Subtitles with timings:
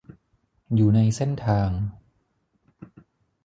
[0.75, 1.69] อยู่ในเส้นทาง